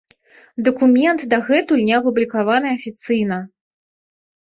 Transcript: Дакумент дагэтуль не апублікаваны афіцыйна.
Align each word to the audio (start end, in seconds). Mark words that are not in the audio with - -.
Дакумент 0.67 1.19
дагэтуль 1.33 1.83
не 1.89 1.93
апублікаваны 1.99 2.67
афіцыйна. 2.79 3.37